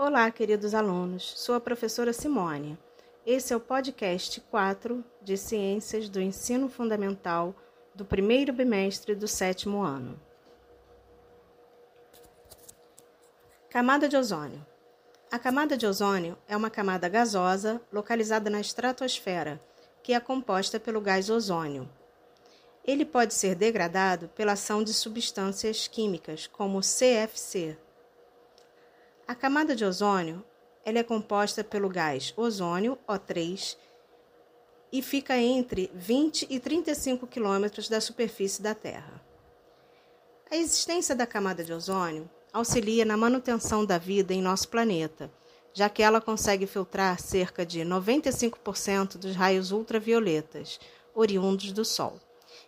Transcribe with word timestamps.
Olá, 0.00 0.30
queridos 0.30 0.74
alunos. 0.74 1.32
Sou 1.34 1.56
a 1.56 1.60
professora 1.60 2.12
Simone. 2.12 2.78
Esse 3.26 3.52
é 3.52 3.56
o 3.56 3.60
podcast 3.60 4.40
4 4.42 5.04
de 5.20 5.36
Ciências 5.36 6.08
do 6.08 6.20
Ensino 6.20 6.68
Fundamental 6.68 7.52
do 7.96 8.04
primeiro 8.04 8.52
bimestre 8.52 9.16
do 9.16 9.26
sétimo 9.26 9.82
ano. 9.82 10.16
Camada 13.68 14.08
de 14.08 14.16
ozônio. 14.16 14.64
A 15.32 15.36
camada 15.36 15.76
de 15.76 15.84
ozônio 15.84 16.38
é 16.46 16.56
uma 16.56 16.70
camada 16.70 17.08
gasosa 17.08 17.82
localizada 17.92 18.48
na 18.48 18.60
estratosfera, 18.60 19.60
que 20.00 20.12
é 20.12 20.20
composta 20.20 20.78
pelo 20.78 21.00
gás 21.00 21.28
ozônio. 21.28 21.90
Ele 22.84 23.04
pode 23.04 23.34
ser 23.34 23.56
degradado 23.56 24.28
pela 24.28 24.52
ação 24.52 24.84
de 24.84 24.94
substâncias 24.94 25.88
químicas, 25.88 26.46
como 26.46 26.82
CFC. 26.82 27.76
A 29.28 29.34
camada 29.34 29.76
de 29.76 29.84
ozônio 29.84 30.42
ela 30.82 31.00
é 31.00 31.02
composta 31.02 31.62
pelo 31.62 31.90
gás 31.90 32.32
ozônio, 32.34 32.98
O3, 33.06 33.76
e 34.90 35.02
fica 35.02 35.36
entre 35.36 35.90
20 35.92 36.46
e 36.48 36.58
35 36.58 37.26
quilômetros 37.26 37.90
da 37.90 38.00
superfície 38.00 38.62
da 38.62 38.74
Terra. 38.74 39.22
A 40.50 40.56
existência 40.56 41.14
da 41.14 41.26
camada 41.26 41.62
de 41.62 41.74
ozônio 41.74 42.26
auxilia 42.54 43.04
na 43.04 43.18
manutenção 43.18 43.84
da 43.84 43.98
vida 43.98 44.32
em 44.32 44.40
nosso 44.40 44.68
planeta, 44.68 45.30
já 45.74 45.90
que 45.90 46.02
ela 46.02 46.22
consegue 46.22 46.66
filtrar 46.66 47.20
cerca 47.20 47.66
de 47.66 47.80
95% 47.80 49.18
dos 49.18 49.36
raios 49.36 49.72
ultravioletas 49.72 50.80
oriundos 51.14 51.70
do 51.70 51.84
Sol, 51.84 52.18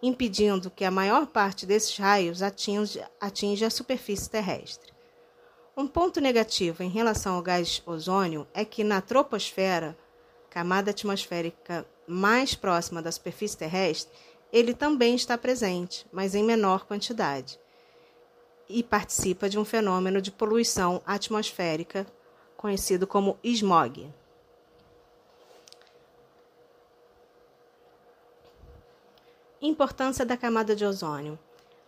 impedindo 0.00 0.70
que 0.70 0.84
a 0.84 0.90
maior 0.92 1.26
parte 1.26 1.66
desses 1.66 1.98
raios 1.98 2.42
atinja, 2.42 3.10
atinja 3.20 3.66
a 3.66 3.70
superfície 3.70 4.30
terrestre. 4.30 4.93
Um 5.76 5.88
ponto 5.88 6.20
negativo 6.20 6.82
em 6.82 6.88
relação 6.88 7.34
ao 7.34 7.42
gás 7.42 7.82
ozônio 7.84 8.46
é 8.54 8.64
que 8.64 8.84
na 8.84 9.00
troposfera, 9.00 9.96
camada 10.48 10.92
atmosférica 10.92 11.84
mais 12.06 12.54
próxima 12.54 13.02
da 13.02 13.10
superfície 13.10 13.56
terrestre, 13.56 14.12
ele 14.52 14.72
também 14.72 15.16
está 15.16 15.36
presente, 15.36 16.06
mas 16.12 16.34
em 16.34 16.44
menor 16.44 16.86
quantidade 16.86 17.58
e 18.68 18.82
participa 18.82 19.48
de 19.48 19.58
um 19.58 19.64
fenômeno 19.64 20.20
de 20.20 20.30
poluição 20.30 21.02
atmosférica 21.06 22.06
conhecido 22.56 23.06
como 23.06 23.38
smog. 23.42 24.10
Importância 29.60 30.24
da 30.24 30.36
camada 30.36 30.74
de 30.76 30.84
ozônio. 30.84 31.38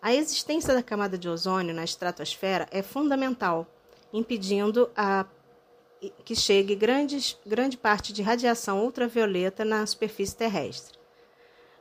A 0.00 0.14
existência 0.14 0.72
da 0.74 0.82
camada 0.82 1.18
de 1.18 1.28
ozônio 1.28 1.74
na 1.74 1.84
estratosfera 1.84 2.68
é 2.70 2.82
fundamental, 2.82 3.66
impedindo 4.12 4.90
a 4.96 5.26
que 6.24 6.34
chegue 6.34 6.74
grandes, 6.74 7.38
grande 7.46 7.76
parte 7.76 8.12
de 8.12 8.22
radiação 8.22 8.84
ultravioleta 8.84 9.64
na 9.64 9.86
superfície 9.86 10.36
terrestre. 10.36 10.98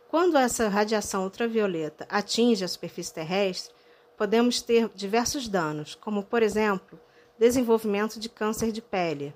Quando 0.10 0.38
essa 0.38 0.70
radiação 0.70 1.24
ultravioleta 1.24 2.06
atinge 2.10 2.64
a 2.64 2.68
superfície 2.68 3.14
terrestre, 3.14 3.76
podemos 4.18 4.62
ter 4.62 4.90
diversos 4.96 5.48
danos, 5.48 5.96
como, 5.96 6.24
por 6.24 6.42
exemplo, 6.42 7.00
desenvolvimento 7.38 8.20
de 8.20 8.30
câncer 8.30 8.72
de 8.72 8.82
pele, 8.82 9.34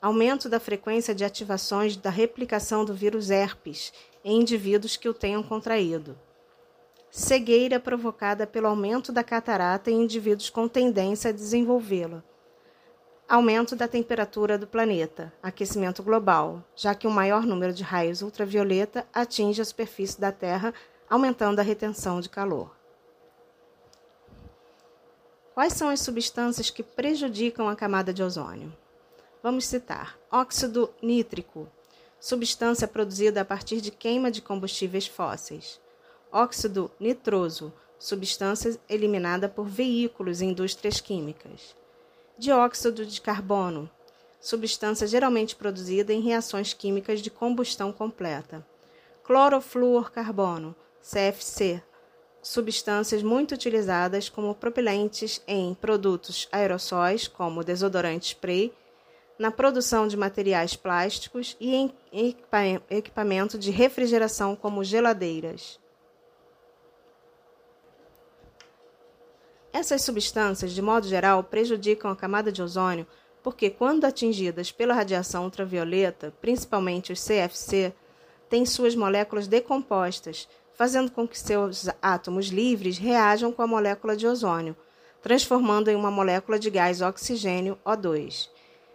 aumento 0.00 0.48
da 0.48 0.60
frequência 0.60 1.14
de 1.14 1.24
ativações 1.24 1.96
da 1.96 2.10
replicação 2.10 2.84
do 2.84 2.94
vírus 2.94 3.30
herpes 3.30 3.92
em 4.24 4.40
indivíduos 4.40 4.96
que 4.96 5.08
o 5.08 5.14
tenham 5.14 5.42
contraído, 5.42 6.16
cegueira 7.16 7.78
provocada 7.78 8.44
pelo 8.44 8.66
aumento 8.66 9.12
da 9.12 9.22
catarata 9.22 9.88
em 9.88 10.02
indivíduos 10.02 10.50
com 10.50 10.66
tendência 10.66 11.30
a 11.30 11.32
desenvolvê-la, 11.32 12.24
aumento 13.28 13.76
da 13.76 13.86
temperatura 13.86 14.58
do 14.58 14.66
planeta, 14.66 15.32
aquecimento 15.40 16.02
global, 16.02 16.64
já 16.74 16.92
que 16.92 17.06
um 17.06 17.12
maior 17.12 17.46
número 17.46 17.72
de 17.72 17.84
raios 17.84 18.20
ultravioleta 18.20 19.06
atinge 19.14 19.62
a 19.62 19.64
superfície 19.64 20.20
da 20.20 20.32
Terra, 20.32 20.74
aumentando 21.08 21.60
a 21.60 21.62
retenção 21.62 22.20
de 22.20 22.28
calor. 22.28 22.74
Quais 25.54 25.72
são 25.74 25.90
as 25.90 26.00
substâncias 26.00 26.68
que 26.68 26.82
prejudicam 26.82 27.68
a 27.68 27.76
camada 27.76 28.12
de 28.12 28.24
ozônio? 28.24 28.76
Vamos 29.40 29.66
citar: 29.66 30.18
óxido 30.32 30.92
nítrico, 31.00 31.68
substância 32.18 32.88
produzida 32.88 33.42
a 33.42 33.44
partir 33.44 33.80
de 33.80 33.92
queima 33.92 34.32
de 34.32 34.42
combustíveis 34.42 35.06
fósseis. 35.06 35.83
Óxido 36.36 36.90
nitroso, 36.98 37.72
substância 37.96 38.76
eliminada 38.88 39.48
por 39.48 39.68
veículos 39.68 40.40
e 40.40 40.44
indústrias 40.46 41.00
químicas. 41.00 41.76
Dióxido 42.36 43.06
de 43.06 43.20
carbono, 43.20 43.88
substância 44.40 45.06
geralmente 45.06 45.54
produzida 45.54 46.12
em 46.12 46.20
reações 46.20 46.74
químicas 46.74 47.20
de 47.20 47.30
combustão 47.30 47.92
completa. 47.92 48.66
Clorofluorcarbono, 49.22 50.74
CFC, 51.00 51.80
substâncias 52.42 53.22
muito 53.22 53.54
utilizadas 53.54 54.28
como 54.28 54.56
propelentes 54.56 55.40
em 55.46 55.72
produtos 55.72 56.48
aerossóis, 56.50 57.28
como 57.28 57.62
desodorante 57.62 58.30
spray, 58.30 58.74
na 59.38 59.52
produção 59.52 60.08
de 60.08 60.16
materiais 60.16 60.74
plásticos 60.74 61.56
e 61.60 61.76
em 61.76 61.94
equipamento 62.90 63.56
de 63.56 63.70
refrigeração, 63.70 64.56
como 64.56 64.82
geladeiras. 64.82 65.78
Essas 69.74 70.02
substâncias, 70.02 70.70
de 70.70 70.80
modo 70.80 71.08
geral, 71.08 71.42
prejudicam 71.42 72.08
a 72.08 72.14
camada 72.14 72.52
de 72.52 72.62
ozônio 72.62 73.04
porque, 73.42 73.68
quando 73.68 74.04
atingidas 74.04 74.70
pela 74.70 74.94
radiação 74.94 75.42
ultravioleta, 75.42 76.32
principalmente 76.40 77.12
os 77.12 77.20
CFC, 77.22 77.92
têm 78.48 78.64
suas 78.64 78.94
moléculas 78.94 79.48
decompostas 79.48 80.48
fazendo 80.74 81.10
com 81.10 81.26
que 81.26 81.36
seus 81.36 81.88
átomos 82.00 82.46
livres 82.46 82.98
reajam 82.98 83.50
com 83.50 83.62
a 83.62 83.66
molécula 83.66 84.16
de 84.16 84.28
ozônio, 84.28 84.76
transformando 85.20 85.88
em 85.88 85.96
uma 85.96 86.10
molécula 86.10 86.56
de 86.56 86.70
gás 86.70 87.00
oxigênio 87.00 87.76
O2. 87.84 88.48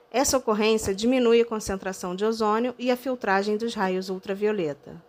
Essa 0.09 0.38
ocorrência 0.38 0.95
diminui 0.95 1.41
a 1.41 1.45
concentração 1.45 2.16
de 2.16 2.23
ozônio 2.23 2.73
e 2.79 2.89
a 2.89 2.95
filtragem 2.95 3.57
dos 3.57 3.73
raios 3.73 4.09
ultravioleta. 4.09 5.03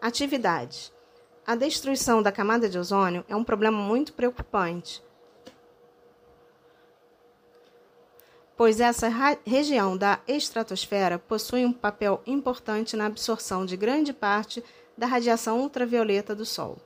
Atividades: 0.00 0.92
A 1.46 1.54
destruição 1.54 2.22
da 2.22 2.30
camada 2.30 2.68
de 2.68 2.78
ozônio 2.78 3.24
é 3.28 3.36
um 3.36 3.44
problema 3.44 3.78
muito 3.78 4.12
preocupante 4.12 5.02
pois 8.62 8.78
essa 8.78 9.08
região 9.44 9.96
da 9.96 10.20
estratosfera 10.28 11.18
possui 11.18 11.64
um 11.64 11.72
papel 11.72 12.22
importante 12.24 12.96
na 12.96 13.06
absorção 13.06 13.66
de 13.66 13.76
grande 13.76 14.12
parte 14.12 14.62
da 14.96 15.04
radiação 15.04 15.60
ultravioleta 15.60 16.32
do 16.32 16.44
Sol, 16.44 16.78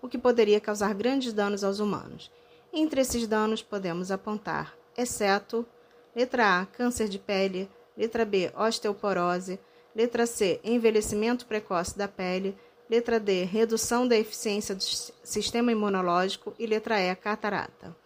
o 0.00 0.08
que 0.08 0.16
poderia 0.16 0.60
causar 0.60 0.94
grandes 0.94 1.32
danos 1.32 1.64
aos 1.64 1.80
humanos. 1.80 2.30
Entre 2.72 3.00
esses 3.00 3.26
danos 3.26 3.62
podemos 3.62 4.12
apontar, 4.12 4.76
exceto 4.96 5.66
letra 6.14 6.60
A, 6.60 6.66
câncer 6.66 7.08
de 7.08 7.18
pele, 7.18 7.68
letra 7.96 8.24
B, 8.24 8.52
osteoporose, 8.56 9.58
letra 9.92 10.26
C, 10.26 10.60
envelhecimento 10.62 11.46
precoce 11.46 11.98
da 11.98 12.06
pele, 12.06 12.56
letra 12.88 13.18
D, 13.18 13.44
redução 13.44 14.06
da 14.06 14.16
eficiência 14.16 14.74
do 14.74 14.82
sistema 14.82 15.72
imunológico 15.72 16.54
e 16.58 16.66
letra 16.66 17.00
E, 17.00 17.14
catarata. 17.14 17.96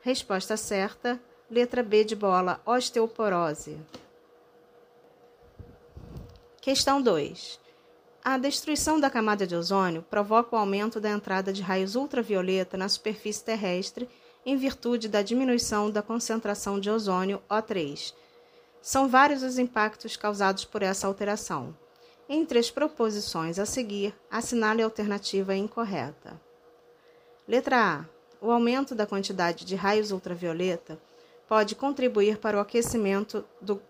Resposta 0.00 0.56
certa: 0.56 1.20
Letra 1.50 1.82
B 1.82 2.04
de 2.04 2.16
bola, 2.16 2.60
osteoporose. 2.64 3.78
Questão 6.60 7.00
2. 7.00 7.60
A 8.24 8.38
destruição 8.38 8.98
da 8.98 9.10
camada 9.10 9.46
de 9.46 9.54
ozônio 9.54 10.02
provoca 10.02 10.56
o 10.56 10.58
aumento 10.58 10.98
da 10.98 11.10
entrada 11.10 11.52
de 11.52 11.60
raios 11.60 11.94
ultravioleta 11.94 12.78
na 12.78 12.88
superfície 12.88 13.44
terrestre 13.44 14.08
em 14.46 14.56
virtude 14.56 15.08
da 15.08 15.20
diminuição 15.20 15.90
da 15.90 16.02
concentração 16.02 16.80
de 16.80 16.90
ozônio 16.90 17.42
O3. 17.50 18.14
São 18.80 19.08
vários 19.08 19.42
os 19.42 19.58
impactos 19.58 20.16
causados 20.16 20.64
por 20.64 20.82
essa 20.82 21.06
alteração. 21.06 21.76
Entre 22.28 22.58
as 22.58 22.70
proposições 22.70 23.58
a 23.58 23.66
seguir, 23.66 24.14
assinale 24.30 24.80
a 24.80 24.86
alternativa 24.86 25.54
incorreta. 25.54 26.40
Letra 27.46 28.00
A. 28.00 28.04
O 28.40 28.50
aumento 28.50 28.94
da 28.94 29.06
quantidade 29.06 29.64
de 29.64 29.74
raios 29.74 30.10
ultravioleta 30.10 30.98
pode 31.46 31.74
contribuir 31.74 32.38
para 32.38 32.56
o 32.56 32.60
aquecimento 32.60 33.44
do, 33.60 33.80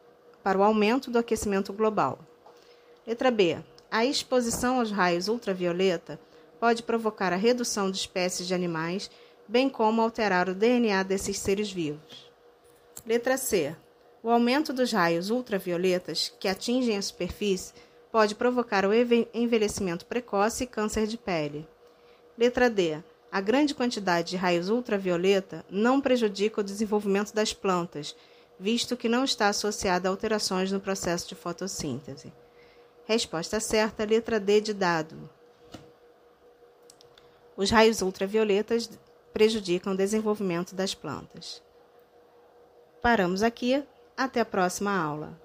para 0.43 0.59
o 0.59 0.63
aumento 0.63 1.11
do 1.11 1.19
aquecimento 1.19 1.73
global. 1.73 2.19
Letra 3.07 3.31
B. 3.31 3.59
A 3.91 4.05
exposição 4.05 4.81
aos 4.81 4.91
raios 4.91 5.29
ultravioleta 5.29 6.19
pode 6.59 6.83
provocar 6.83 7.33
a 7.33 7.37
redução 7.37 7.91
de 7.91 7.99
espécies 7.99 8.49
de 8.49 8.55
animais, 8.55 9.11
bem 9.47 9.69
como 9.69 10.03
alterar 10.03 10.49
o 10.49 10.55
DNA 10.55 11.05
desses 11.05 11.39
seres 11.39 11.71
vivos. 11.71 12.31
Letra 13.07 13.37
C. 13.37 13.77
O 14.23 14.31
aumento 14.31 14.73
dos 14.73 14.91
raios 14.91 15.31
ultravioletas 15.31 16.33
que 16.41 16.49
atingem 16.49 16.97
a 16.97 17.03
superfície 17.03 17.75
pode 18.15 18.37
provocar 18.37 18.87
o 18.87 18.95
envelhecimento 18.95 20.07
precoce 20.07 20.63
e 20.63 20.67
câncer 20.69 21.05
de 21.05 21.19
pele. 21.19 21.67
Letra 22.39 22.71
D. 22.71 23.03
A 23.29 23.41
grande 23.41 23.75
quantidade 23.75 24.31
de 24.31 24.37
raios 24.37 24.69
ultravioleta 24.69 25.65
não 25.69 26.01
prejudica 26.01 26.61
o 26.61 26.65
desenvolvimento 26.65 27.35
das 27.35 27.53
plantas, 27.53 28.15
visto 28.57 28.97
que 28.97 29.09
não 29.09 29.25
está 29.25 29.49
associada 29.49 30.09
a 30.09 30.13
alterações 30.13 30.71
no 30.71 30.79
processo 30.79 31.29
de 31.29 31.35
fotossíntese. 31.35 32.33
Resposta 33.05 33.59
certa, 33.59 34.05
letra 34.05 34.39
D 34.39 34.61
de 34.61 34.73
dado. 34.73 35.29
Os 37.57 37.69
raios 37.69 38.01
ultravioletas 38.01 38.89
prejudicam 39.33 39.93
o 39.93 39.97
desenvolvimento 39.97 40.73
das 40.73 40.95
plantas. 40.95 41.61
Paramos 43.03 43.43
aqui. 43.43 43.83
Até 44.17 44.39
a 44.39 44.45
próxima 44.45 44.97
aula. 44.97 45.44